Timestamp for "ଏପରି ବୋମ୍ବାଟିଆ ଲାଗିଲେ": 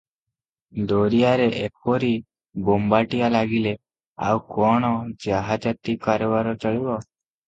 1.65-3.73